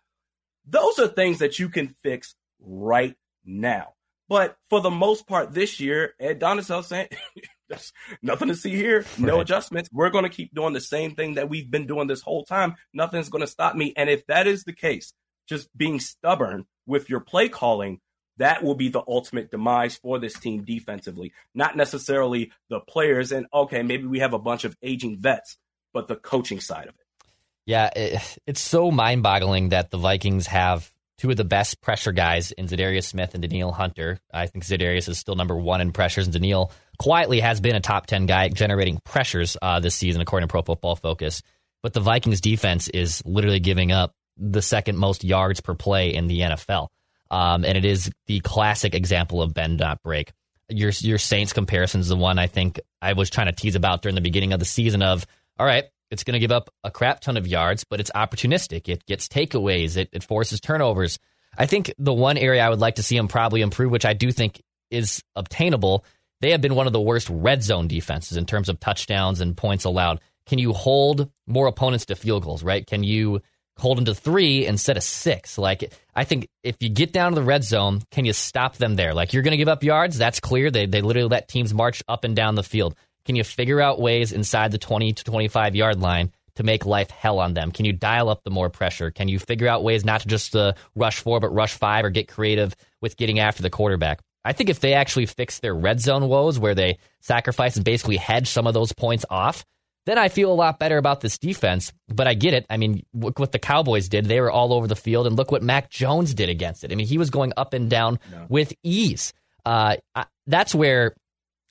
[0.66, 3.94] Those are things that you can fix right now.
[4.28, 7.08] But for the most part this year, Ed Donatell saying
[7.68, 9.42] there's nothing to see here, no right.
[9.42, 9.90] adjustments.
[9.92, 12.76] We're going to keep doing the same thing that we've been doing this whole time.
[12.94, 13.92] Nothing's going to stop me.
[13.96, 15.12] And if that is the case,
[15.48, 18.00] just being stubborn with your play calling,
[18.38, 23.32] that will be the ultimate demise for this team defensively, not necessarily the players.
[23.32, 25.56] And okay, maybe we have a bunch of aging vets,
[25.92, 27.28] but the coaching side of it.
[27.66, 32.10] Yeah, it, it's so mind boggling that the Vikings have two of the best pressure
[32.10, 34.18] guys in Za'Darius Smith and Danielle Hunter.
[34.32, 37.80] I think Za'Darius is still number one in pressures, and Danielle quietly has been a
[37.80, 41.42] top 10 guy generating pressures uh, this season, according to Pro Football Focus.
[41.82, 46.26] But the Vikings defense is literally giving up the second most yards per play in
[46.26, 46.88] the NFL.
[47.32, 50.32] Um, and it is the classic example of bend not break.
[50.68, 54.02] Your your Saints comparison is the one I think I was trying to tease about
[54.02, 55.02] during the beginning of the season.
[55.02, 55.26] Of
[55.58, 58.88] all right, it's going to give up a crap ton of yards, but it's opportunistic.
[58.88, 59.96] It gets takeaways.
[59.96, 61.18] It, it forces turnovers.
[61.56, 64.12] I think the one area I would like to see them probably improve, which I
[64.12, 66.04] do think is obtainable,
[66.40, 69.56] they have been one of the worst red zone defenses in terms of touchdowns and
[69.56, 70.20] points allowed.
[70.46, 72.86] Can you hold more opponents to field goals, right?
[72.86, 73.40] Can you
[73.82, 75.58] hold them to three instead of six?
[75.58, 78.96] Like, I think if you get down to the red zone, can you stop them
[78.96, 79.12] there?
[79.12, 80.16] Like, you're going to give up yards.
[80.16, 80.70] That's clear.
[80.70, 82.94] They, they literally let teams march up and down the field.
[83.24, 87.10] Can you figure out ways inside the 20 to 25 yard line to make life
[87.10, 87.70] hell on them?
[87.70, 89.10] Can you dial up the more pressure?
[89.10, 92.10] Can you figure out ways not to just uh, rush four, but rush five or
[92.10, 94.20] get creative with getting after the quarterback?
[94.44, 98.16] I think if they actually fix their red zone woes where they sacrifice and basically
[98.16, 99.64] hedge some of those points off,
[100.06, 101.92] then I feel a lot better about this defense.
[102.08, 102.66] But I get it.
[102.68, 104.26] I mean, look what the Cowboys did.
[104.26, 106.92] They were all over the field, and look what Mac Jones did against it.
[106.92, 108.46] I mean, he was going up and down no.
[108.48, 109.32] with ease.
[109.64, 111.14] Uh, I, that's where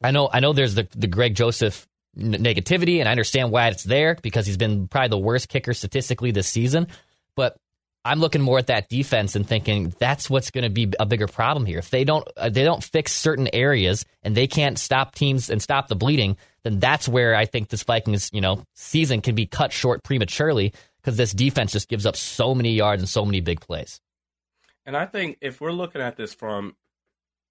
[0.03, 3.83] I know I know there's the the Greg Joseph negativity, and I understand why it's
[3.83, 6.87] there because he's been probably the worst kicker statistically this season.
[7.35, 7.57] But
[8.03, 11.27] I'm looking more at that defense and thinking that's what's going to be a bigger
[11.27, 11.79] problem here.
[11.79, 15.61] If they don't uh, they don't fix certain areas and they can't stop teams and
[15.61, 19.45] stop the bleeding, then that's where I think this Vikings you know season can be
[19.45, 23.41] cut short prematurely because this defense just gives up so many yards and so many
[23.41, 23.99] big plays.
[24.85, 26.75] And I think if we're looking at this from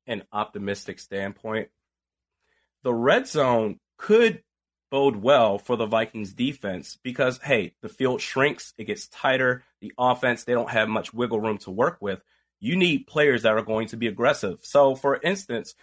[0.06, 1.68] an optimistic standpoint,
[2.82, 4.42] the red zone could
[4.90, 9.62] bode well for the Vikings defense because, hey, the field shrinks, it gets tighter.
[9.80, 12.20] The offense, they don't have much wiggle room to work with.
[12.60, 14.58] You need players that are going to be aggressive.
[14.62, 15.74] So, for instance,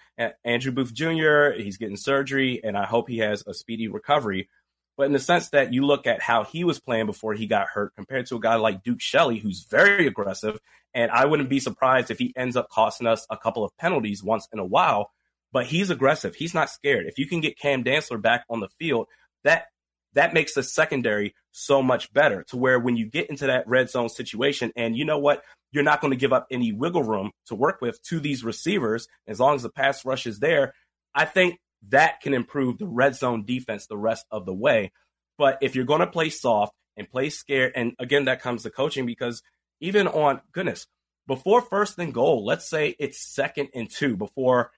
[0.43, 4.49] Andrew Booth Jr., he's getting surgery, and I hope he has a speedy recovery.
[4.95, 7.67] But in the sense that you look at how he was playing before he got
[7.67, 10.59] hurt compared to a guy like Duke Shelley, who's very aggressive,
[10.93, 14.23] and I wouldn't be surprised if he ends up costing us a couple of penalties
[14.23, 15.11] once in a while
[15.57, 16.35] but he's aggressive.
[16.35, 17.07] He's not scared.
[17.07, 19.07] If you can get Cam Dantzler back on the field,
[19.43, 19.65] that
[20.13, 23.89] that makes the secondary so much better to where when you get into that red
[23.89, 25.41] zone situation and you know what
[25.71, 29.07] you're not going to give up any wiggle room to work with to these receivers
[29.27, 30.75] as long as the pass rush is there
[31.15, 31.57] i think
[31.89, 34.91] that can improve the red zone defense the rest of the way
[35.39, 38.69] but if you're going to play soft and play scared and again that comes to
[38.69, 39.41] coaching because
[39.81, 40.85] even on goodness
[41.25, 44.69] before first and goal let's say it's second and two before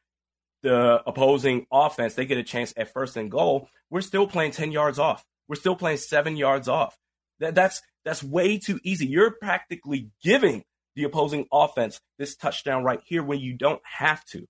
[0.61, 4.71] the opposing offense, they get a chance at first and goal, we're still playing 10
[4.71, 5.23] yards off.
[5.47, 6.97] We're still playing seven yards off.
[7.39, 9.07] That, that's that's way too easy.
[9.07, 10.63] You're practically giving
[10.95, 14.45] the opposing offense this touchdown right here when you don't have to.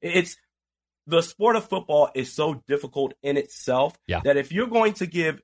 [0.00, 0.36] It's
[1.06, 4.20] the sport of football is so difficult in itself yeah.
[4.24, 5.40] that if you're going to give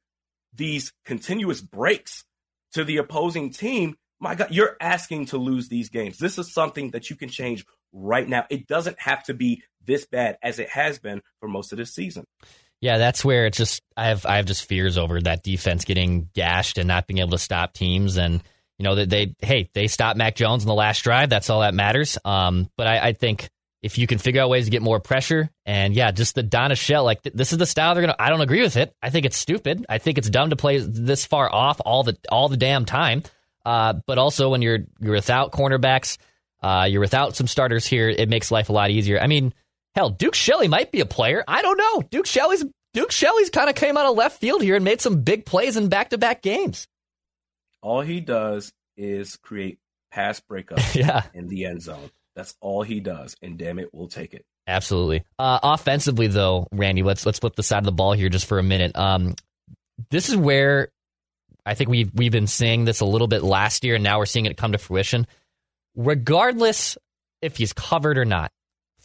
[0.55, 2.24] these continuous breaks
[2.72, 6.18] to the opposing team, my God, you're asking to lose these games.
[6.18, 7.64] This is something that you can change
[7.96, 8.44] right now.
[8.50, 11.94] It doesn't have to be this bad as it has been for most of this
[11.94, 12.24] season.
[12.80, 16.28] Yeah, that's where it's just I have I have just fears over that defense getting
[16.35, 18.42] gashed and not being able to stop teams and
[18.78, 21.48] you know that they, they hey they stopped Mac Jones in the last drive that's
[21.48, 22.18] all that matters.
[22.24, 23.48] Um, but I, I think
[23.82, 27.04] if you can figure out ways to get more pressure and yeah, just the Donatell
[27.04, 28.16] like th- this is the style they're gonna.
[28.18, 28.94] I don't agree with it.
[29.02, 29.87] I think it's stupid.
[29.88, 33.22] I think it's dumb to play this far off all the all the damn time.
[33.64, 36.18] Uh, but also when you're you're without cornerbacks,
[36.66, 39.20] uh, you're without some starters here, it makes life a lot easier.
[39.20, 39.52] I mean
[39.96, 41.42] Hell, Duke Shelley might be a player.
[41.48, 42.02] I don't know.
[42.11, 45.22] Duke Shelley's Duke Shelley's kind of came out of left field here and made some
[45.22, 46.87] big plays in back to back games.
[47.81, 49.79] All he does is create
[50.11, 51.22] pass breakups yeah.
[51.33, 52.11] in the end zone.
[52.35, 54.44] That's all he does, and damn it, we'll take it.
[54.66, 55.24] Absolutely.
[55.38, 58.59] Uh, offensively, though, Randy, let's let's flip the side of the ball here just for
[58.59, 58.94] a minute.
[58.94, 59.35] Um,
[60.11, 60.88] this is where
[61.64, 64.26] I think we've we've been seeing this a little bit last year, and now we're
[64.26, 65.26] seeing it come to fruition.
[65.96, 66.96] Regardless
[67.42, 68.52] if he's covered or not,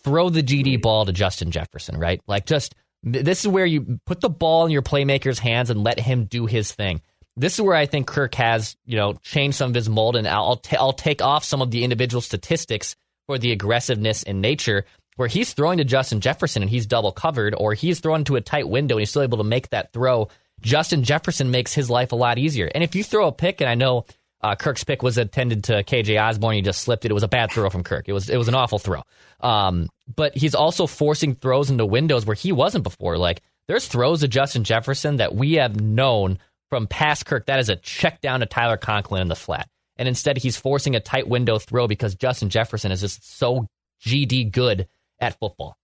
[0.03, 2.21] throw the GD ball to Justin Jefferson, right?
[2.27, 5.99] Like just this is where you put the ball in your playmaker's hands and let
[5.99, 7.01] him do his thing.
[7.37, 10.27] This is where I think Kirk has, you know, changed some of his mold, and
[10.27, 14.85] I'll t- I'll take off some of the individual statistics for the aggressiveness in nature,
[15.15, 18.41] where he's throwing to Justin Jefferson and he's double covered, or he's throwing to a
[18.41, 20.27] tight window and he's still able to make that throw.
[20.59, 22.69] Justin Jefferson makes his life a lot easier.
[22.75, 24.05] And if you throw a pick, and I know
[24.43, 26.55] uh, Kirk's pick was intended to KJ Osborn.
[26.55, 27.11] He just slipped it.
[27.11, 28.07] It was a bad throw from Kirk.
[28.07, 29.03] It was it was an awful throw.
[29.39, 33.17] Um, but he's also forcing throws into windows where he wasn't before.
[33.17, 37.45] Like there's throws to Justin Jefferson that we have known from past Kirk.
[37.45, 39.67] That is a check down to Tyler Conklin in the flat.
[39.97, 43.67] And instead, he's forcing a tight window throw because Justin Jefferson is just so
[44.03, 44.87] GD good
[45.19, 45.77] at football.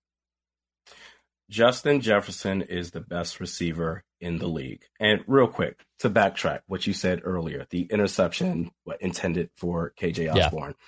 [1.49, 4.83] Justin Jefferson is the best receiver in the league.
[4.99, 10.33] And real quick, to backtrack what you said earlier, the interception what, intended for KJ
[10.33, 10.71] Osborn.
[10.77, 10.85] Yeah.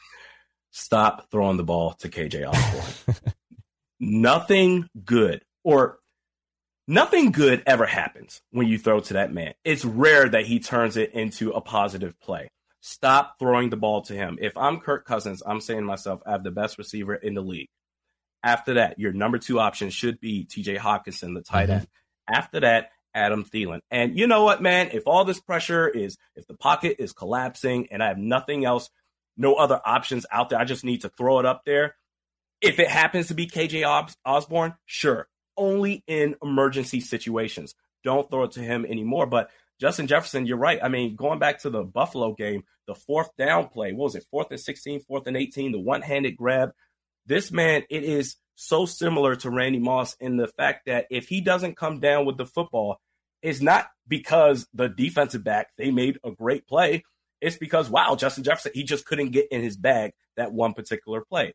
[0.71, 3.15] Stop throwing the ball to KJ Osborn.
[3.99, 5.99] nothing good or
[6.87, 9.53] nothing good ever happens when you throw to that man.
[9.63, 12.49] It's rare that he turns it into a positive play.
[12.81, 14.37] Stop throwing the ball to him.
[14.39, 17.41] If I'm Kirk Cousins, I'm saying to myself, I have the best receiver in the
[17.41, 17.67] league.
[18.41, 21.79] After that, your number two option should be TJ Hockenson, the tight mm-hmm.
[21.79, 21.87] end.
[22.29, 23.79] After that, Adam Thielen.
[23.91, 24.89] And you know what, man?
[24.93, 28.89] If all this pressure is, if the pocket is collapsing and I have nothing else,
[29.37, 31.95] no other options out there, I just need to throw it up there.
[32.61, 35.27] If it happens to be KJ Os- Osborn, sure.
[35.57, 37.75] Only in emergency situations.
[38.03, 39.25] Don't throw it to him anymore.
[39.25, 40.79] But Justin Jefferson, you're right.
[40.81, 44.25] I mean, going back to the Buffalo game, the fourth down play, what was it?
[44.29, 46.71] Fourth and 16, fourth and 18, the one handed grab.
[47.29, 51.41] This man, it is so similar to Randy Moss in the fact that if he
[51.41, 52.97] doesn't come down with the football,
[53.43, 57.03] it's not because the defensive back they made a great play.
[57.39, 61.23] It's because wow, Justin Jefferson he just couldn't get in his bag that one particular
[61.23, 61.53] play.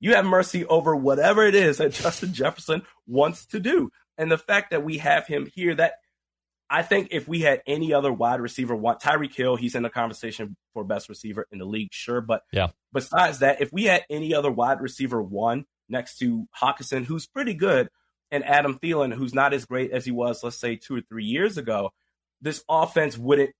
[0.00, 4.38] You have mercy over whatever it is that Justin Jefferson wants to do, and the
[4.38, 5.94] fact that we have him here that
[6.72, 9.90] I think if we had any other wide receiver, want Tyreek Hill, he's in the
[9.90, 12.22] conversation for best receiver in the league, sure.
[12.22, 12.68] But yeah.
[12.94, 17.52] besides that, if we had any other wide receiver one next to Hockenson, who's pretty
[17.52, 17.90] good,
[18.30, 21.26] and Adam Thielen, who's not as great as he was, let's say, two or three
[21.26, 21.90] years ago,
[22.40, 23.50] this offense wouldn't.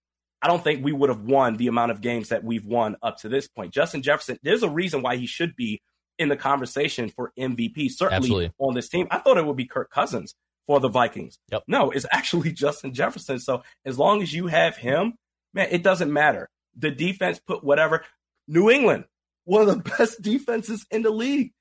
[0.40, 3.18] I don't think we would have won the amount of games that we've won up
[3.18, 3.74] to this point.
[3.74, 5.82] Justin Jefferson, there's a reason why he should be
[6.18, 8.52] in the conversation for MVP, certainly Absolutely.
[8.58, 9.06] on this team.
[9.10, 10.34] I thought it would be Kirk Cousins
[10.66, 11.38] for the Vikings.
[11.50, 11.64] Yep.
[11.66, 13.38] No, it's actually Justin Jefferson.
[13.38, 15.14] So as long as you have him,
[15.54, 16.48] man, it doesn't matter.
[16.76, 18.04] The defense put whatever.
[18.48, 19.04] New England,
[19.44, 21.52] one of the best defenses in the league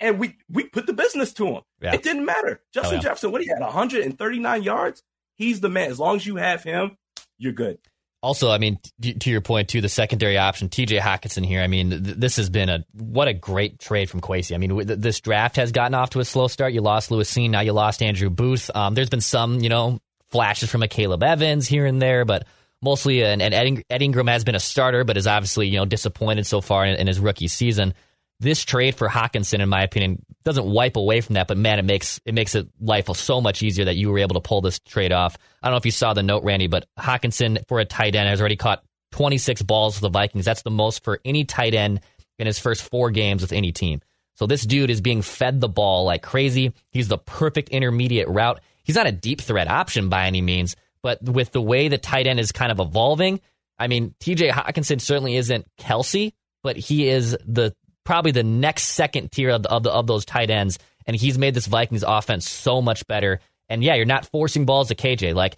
[0.00, 1.62] and we we put the business to him.
[1.80, 1.94] Yeah.
[1.94, 2.60] It didn't matter.
[2.62, 3.02] Oh, Justin yeah.
[3.02, 5.02] Jefferson, what he had, 139 yards.
[5.36, 5.90] He's the man.
[5.90, 6.96] As long as you have him,
[7.38, 7.78] you're good.
[8.20, 10.98] Also, I mean, to your point too, the secondary option, T.J.
[10.98, 11.60] Hockenson here.
[11.60, 14.54] I mean, th- this has been a what a great trade from Kwesi.
[14.54, 16.72] I mean, w- th- this draft has gotten off to a slow start.
[16.72, 18.70] You lost Lewis Cine, now you lost Andrew Booth.
[18.74, 20.00] Um, there's been some, you know,
[20.30, 22.46] flashes from Akayleb Evans here and there, but
[22.82, 26.44] mostly, and, and Ed Ingram has been a starter, but is obviously you know disappointed
[26.44, 27.94] so far in, in his rookie season
[28.40, 31.84] this trade for Hockenson, in my opinion, doesn't wipe away from that, but man, it
[31.84, 34.78] makes it makes it life so much easier that you were able to pull this
[34.78, 35.36] trade off.
[35.62, 38.28] I don't know if you saw the note, Randy, but Hockenson for a tight end
[38.28, 40.44] has already caught 26 balls for the Vikings.
[40.44, 42.00] That's the most for any tight end
[42.38, 44.00] in his first four games with any team.
[44.36, 46.72] So this dude is being fed the ball like crazy.
[46.92, 48.60] He's the perfect intermediate route.
[48.84, 52.28] He's not a deep threat option by any means, but with the way the tight
[52.28, 53.40] end is kind of evolving,
[53.78, 57.74] I mean, TJ Hockenson certainly isn't Kelce, but he is the
[58.08, 61.36] probably the next second tier of, the, of, the, of those tight ends, and he's
[61.36, 63.38] made this Vikings offense so much better.
[63.68, 65.34] And yeah, you're not forcing balls to KJ.
[65.34, 65.56] Like,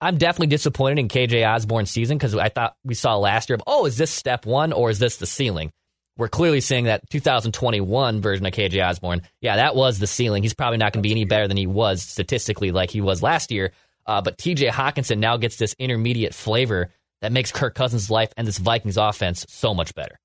[0.00, 3.64] I'm definitely disappointed in KJ Osborn's season because I thought we saw last year, of,
[3.66, 5.72] oh, is this step one or is this the ceiling?
[6.16, 9.22] We're clearly seeing that 2021 version of KJ Osborn.
[9.40, 10.44] Yeah, that was the ceiling.
[10.44, 13.24] He's probably not going to be any better than he was statistically, like he was
[13.24, 13.72] last year.
[14.06, 16.90] Uh, but TJ Hockenson now gets this intermediate flavor
[17.22, 20.20] that makes Kirk Cousins' life and this Vikings offense so much better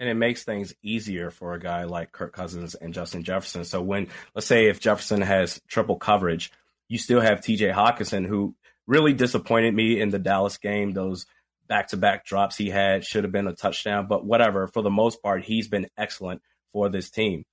[0.00, 3.64] and it makes things easier for a guy like Kirk Cousins and Justin Jefferson.
[3.64, 6.52] So when let's say if Jefferson has triple coverage,
[6.88, 8.54] you still have TJ Hockenson who
[8.86, 10.92] really disappointed me in the Dallas game.
[10.92, 11.26] Those
[11.68, 14.66] back-to-back drops he had should have been a touchdown, but whatever.
[14.66, 17.44] For the most part, he's been excellent for this team.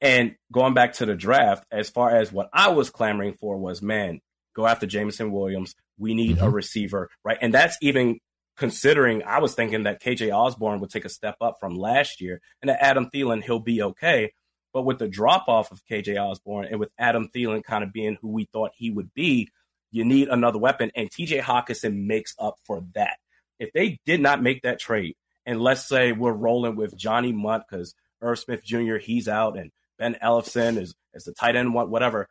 [0.00, 3.82] And going back to the draft, as far as what I was clamoring for was,
[3.82, 4.20] man,
[4.54, 5.74] go after Jameson Williams.
[5.98, 6.46] We need mm-hmm.
[6.46, 7.38] a receiver, right?
[7.40, 8.20] And that's even
[8.60, 12.42] considering I was thinking that KJ Osborn would take a step up from last year
[12.60, 14.34] and that Adam Thielen, he'll be okay.
[14.74, 18.18] But with the drop off of KJ Osborn and with Adam Thielen kind of being
[18.20, 19.48] who we thought he would be,
[19.90, 23.16] You need another weapon, and TJ Hockenson makes up for that.
[23.58, 27.64] If they did not make that trade, and let's say we're rolling with Johnny Mundt
[27.68, 28.96] because Irv Smith Jr.
[28.96, 32.28] he's out, and Ben Ellefson is is the tight end whatever.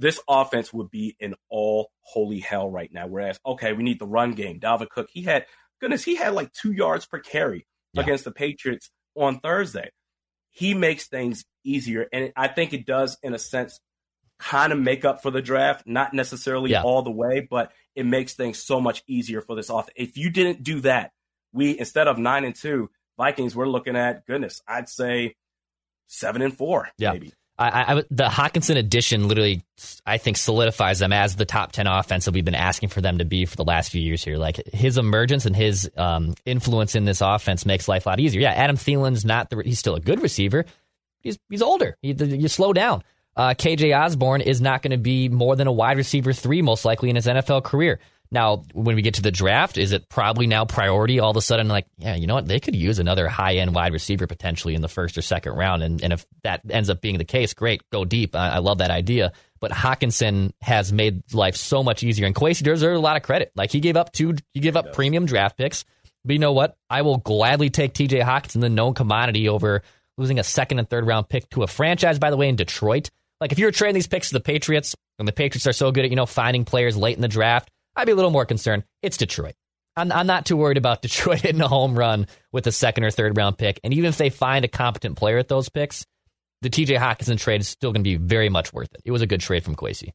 [0.00, 3.06] This offense would be in all holy hell right now.
[3.06, 4.58] Whereas, okay, we need the run game.
[4.58, 5.44] Dalvin Cook, he had
[5.78, 8.02] goodness, he had like two yards per carry yeah.
[8.02, 9.90] against the Patriots on Thursday.
[10.48, 13.78] He makes things easier, and I think it does, in a sense,
[14.38, 15.86] kind of make up for the draft.
[15.86, 16.82] Not necessarily yeah.
[16.82, 19.92] all the way, but it makes things so much easier for this offense.
[19.96, 21.12] If you didn't do that,
[21.52, 25.36] we instead of nine and two Vikings, we're looking at goodness, I'd say
[26.06, 27.12] seven and four, yeah.
[27.12, 27.34] maybe.
[27.60, 29.62] I, I, the Hockenson addition literally,
[30.06, 33.18] I think, solidifies them as the top 10 offense that we've been asking for them
[33.18, 34.38] to be for the last few years here.
[34.38, 38.40] Like his emergence and his um, influence in this offense makes life a lot easier.
[38.40, 40.64] Yeah, Adam Thielen's not the, he's still a good receiver.
[41.20, 41.98] He's, he's older.
[42.00, 43.02] He, you slow down.
[43.36, 46.86] Uh, KJ Osborn is not going to be more than a wide receiver three, most
[46.86, 48.00] likely in his NFL career.
[48.32, 51.42] Now, when we get to the draft, is it probably now priority all of a
[51.42, 51.66] sudden?
[51.66, 52.46] Like, yeah, you know what?
[52.46, 55.82] They could use another high end wide receiver potentially in the first or second round.
[55.82, 58.36] And, and if that ends up being the case, great, go deep.
[58.36, 59.32] I, I love that idea.
[59.58, 62.24] But Hockenson has made life so much easier.
[62.26, 63.50] And Kwesi deserves a lot of credit.
[63.56, 65.84] Like, he gave up two, he gave up premium draft picks.
[66.24, 66.76] But you know what?
[66.88, 69.82] I will gladly take TJ Hockenson, the known commodity, over
[70.16, 73.10] losing a second and third round pick to a franchise, by the way, in Detroit.
[73.40, 76.04] Like, if you're trading these picks to the Patriots, and the Patriots are so good
[76.04, 78.84] at, you know, finding players late in the draft, I'd be a little more concerned.
[79.02, 79.54] It's Detroit.
[79.96, 83.10] I'm, I'm not too worried about Detroit hitting a home run with a second or
[83.10, 83.80] third round pick.
[83.84, 86.06] And even if they find a competent player at those picks,
[86.62, 89.02] the TJ Hockenson trade is still going to be very much worth it.
[89.04, 90.10] It was a good trade from Kwesi.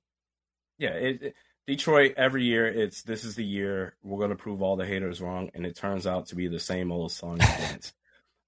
[0.78, 1.36] Yeah, it, it,
[1.68, 5.22] Detroit every year it's this is the year we're going to prove all the haters
[5.22, 7.94] wrong, and it turns out to be the same old song dance.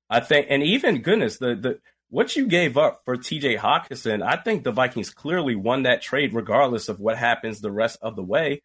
[0.09, 4.37] I think, and even goodness, the the what you gave up for TJ Hockenson, I
[4.37, 8.23] think the Vikings clearly won that trade, regardless of what happens the rest of the
[8.23, 8.61] way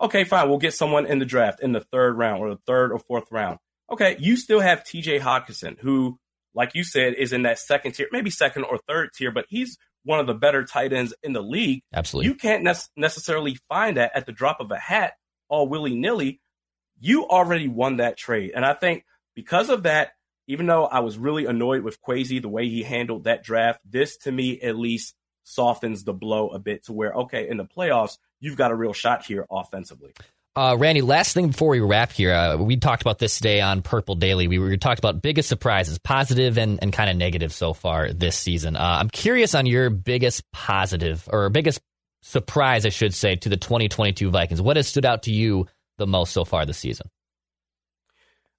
[0.00, 2.92] okay, fine, we'll get someone in the draft in the third round or the third
[2.92, 3.58] or fourth round.
[3.90, 6.18] Okay, you still have TJ Hockenson, who,
[6.54, 9.78] like you said, is in that second tier, maybe second or third tier, but he's
[10.04, 11.82] one of the better tight ends in the league.
[11.92, 12.28] Absolutely.
[12.28, 15.14] You can't ne- necessarily find that at the drop of a hat,
[15.48, 16.40] all willy nilly.
[17.00, 18.52] You already won that trade.
[18.54, 20.12] And I think because of that,
[20.46, 24.16] even though I was really annoyed with Kwesi, the way he handled that draft, this
[24.18, 28.16] to me at least softens the blow a bit to where, okay, in the playoffs,
[28.40, 30.12] you've got a real shot here offensively.
[30.56, 33.80] Uh, Randy, last thing before we wrap here, uh, we talked about this today on
[33.80, 34.48] Purple Daily.
[34.48, 38.36] We, were talked about biggest surprises, positive and, and kind of negative so far this
[38.36, 38.74] season.
[38.74, 41.80] Uh, I'm curious on your biggest positive or biggest
[42.22, 44.60] surprise, I should say, to the 2022 Vikings.
[44.60, 47.08] What has stood out to you the most so far this season?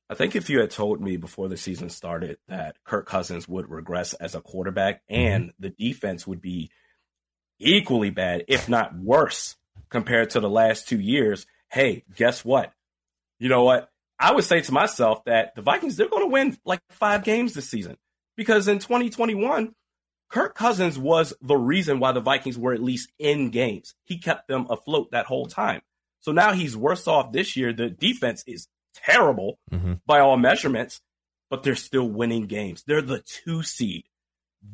[0.10, 3.70] I think if you had told me before the season started that Kirk Cousins would
[3.70, 5.16] regress as a quarterback mm-hmm.
[5.16, 6.72] and the defense would be
[7.60, 9.56] equally bad, if not worse,
[9.90, 12.72] compared to the last two years, hey, guess what?
[13.40, 13.90] You know what?
[14.20, 17.54] I would say to myself that the Vikings, they're going to win like five games
[17.54, 17.98] this season
[18.36, 19.74] because in 2021,
[20.30, 23.96] Kirk Cousins was the reason why the Vikings were at least in games.
[24.04, 25.82] He kept them afloat that whole time.
[26.20, 27.74] So now he's worse off this year.
[27.74, 29.94] The defense is terrible mm-hmm.
[30.06, 31.02] by all measurements,
[31.50, 32.84] but they're still winning games.
[32.86, 34.04] They're the two seed.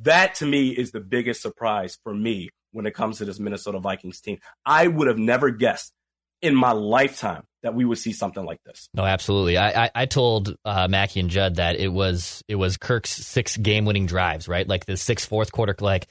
[0.01, 3.79] That to me is the biggest surprise for me when it comes to this Minnesota
[3.79, 4.39] Vikings team.
[4.65, 5.93] I would have never guessed
[6.41, 8.89] in my lifetime that we would see something like this.
[8.93, 9.57] No, absolutely.
[9.57, 13.55] I I, I told uh, Mackey and Judd that it was it was Kirk's six
[13.57, 14.67] game winning drives, right?
[14.67, 15.73] Like the six fourth quarter.
[15.79, 16.07] Like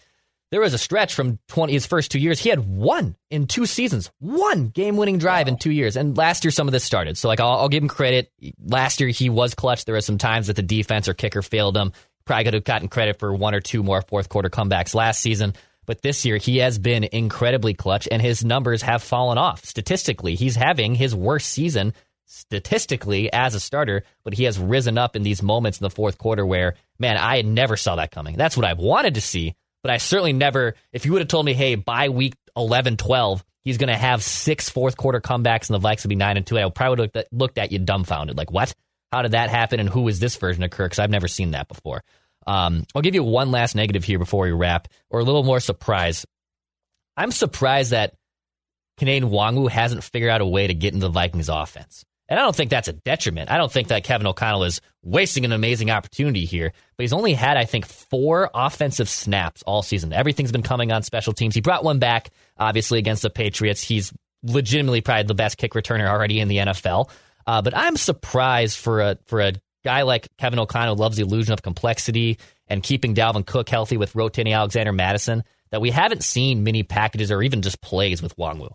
[0.50, 2.40] there was a stretch from twenty his first two years.
[2.40, 5.52] He had one in two seasons, one game winning drive wow.
[5.52, 5.96] in two years.
[5.96, 7.18] And last year some of this started.
[7.18, 8.32] So like I'll, I'll give him credit.
[8.64, 9.84] Last year he was clutch.
[9.84, 11.92] There were some times that the defense or kicker failed him.
[12.24, 15.52] Probably could have gotten credit for one or two more fourth quarter comebacks last season.
[15.86, 19.64] But this year, he has been incredibly clutch, and his numbers have fallen off.
[19.64, 21.92] Statistically, he's having his worst season
[22.26, 26.18] statistically as a starter, but he has risen up in these moments in the fourth
[26.18, 28.36] quarter where, man, I never saw that coming.
[28.36, 31.46] That's what I wanted to see, but I certainly never, if you would have told
[31.46, 35.80] me, hey, by week 11, 12, he's going to have six fourth quarter comebacks and
[35.80, 38.36] the Vikes will be 9 and 2, I probably would have looked at you dumbfounded.
[38.36, 38.74] Like, what?
[39.12, 39.78] How did that happen?
[39.78, 40.90] And who is this version of Kirk?
[40.90, 42.02] Because I've never seen that before.
[42.46, 45.60] Um, I'll give you one last negative here before we wrap, or a little more
[45.60, 46.26] surprise.
[47.16, 48.14] I'm surprised that
[49.00, 52.04] Kene Nwangwu hasn't figured out a way to get into the Vikings offense.
[52.28, 53.50] And I don't think that's a detriment.
[53.50, 57.34] I don't think that Kevin O'Connell is wasting an amazing opportunity here, but he's only
[57.34, 60.12] had, I think, four offensive snaps all season.
[60.12, 61.54] Everything's been coming on special teams.
[61.54, 63.82] He brought one back, obviously, against the Patriots.
[63.82, 67.10] He's legitimately probably the best kick returner already in the NFL.
[67.46, 69.52] Uh, but I'm surprised for a for a
[69.84, 74.14] guy like Kevin O'Connell loves the illusion of complexity and keeping Dalvin Cook healthy with
[74.14, 78.72] rotating Alexander Mattison that we haven't seen many packages or even just plays with Nwangwu.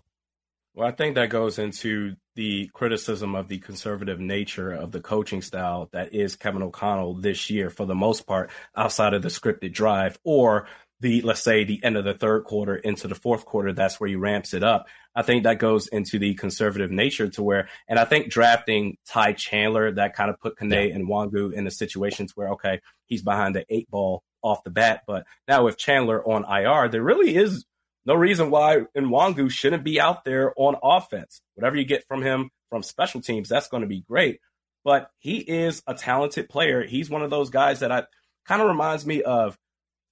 [0.74, 5.42] Well, I think that goes into the criticism of the conservative nature of the coaching
[5.42, 9.72] style that is Kevin O'Connell this year, for the most part, outside of the scripted
[9.72, 10.68] drive or
[11.00, 13.72] the, let's say, the end of the third quarter into the fourth quarter.
[13.72, 14.86] That's where he ramps it up.
[15.14, 19.32] I think that goes into the conservative nature to where, and I think drafting Ty
[19.32, 20.96] Chandler, that kind of put Kene yeah.
[20.96, 25.02] Nwangwu in the situations where, okay, he's behind the eight ball off the bat.
[25.06, 27.64] But now with Chandler on IR, there really is
[28.06, 31.40] no reason why Nwangwu shouldn't be out there on offense.
[31.54, 34.40] Whatever you get from him from special teams, that's going to be great.
[34.84, 36.82] But he is a talented player.
[36.82, 38.04] He's one of those guys that I
[38.46, 39.58] kind of reminds me of,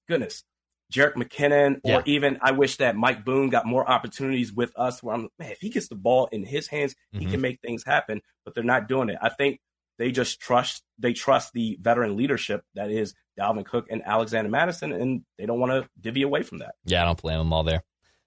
[0.07, 0.43] goodness,
[0.91, 2.01] Jerick McKinnon, or yeah.
[2.05, 5.03] even I wish that Mike Boone got more opportunities with us.
[5.03, 7.25] Where I'm, man, if he gets the ball in his hands, mm-hmm.
[7.25, 8.21] he can make things happen.
[8.43, 9.17] But they're not doing it.
[9.21, 9.59] I think
[9.97, 14.91] they just trust they trust the veteran leadership that is Dalvin Cook and Alexander Mattison,
[14.91, 16.75] and they don't want to divvy away from that.
[16.85, 17.83] Yeah, I don't blame them all there.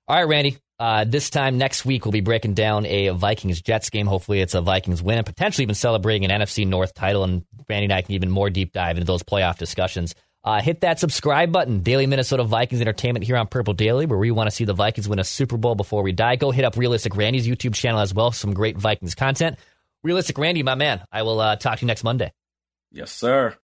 [0.09, 0.59] All right, Randy.
[0.79, 4.07] Uh, this time next week, we'll be breaking down a Vikings Jets game.
[4.07, 7.23] Hopefully, it's a Vikings win and potentially even celebrating an NFC North title.
[7.25, 10.15] And Randy and I can even more deep dive into those playoff discussions.
[10.45, 14.33] Uh, hit that subscribe button, Daily Minnesota Vikings Entertainment here on Purple Daily, where we
[14.33, 16.35] want to see the Vikings win a Super Bowl before we die.
[16.35, 18.33] Go hit up Realistic Randy's YouTube channel as well.
[18.33, 19.57] Some great Vikings content.
[20.03, 21.01] Realistic Randy, my man.
[21.13, 22.33] I will uh, talk to you next Monday.
[22.91, 23.57] Yes, sir.